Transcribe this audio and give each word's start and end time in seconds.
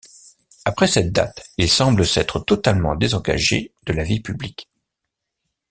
Après 0.65 0.87
cette 0.87 1.11
date, 1.11 1.45
il 1.57 1.69
semble 1.69 2.07
s'être 2.07 2.39
totalement 2.39 2.95
désengagé 2.95 3.71
de 3.85 3.93
la 3.93 4.03
vie 4.03 4.19
publique. 4.19 4.67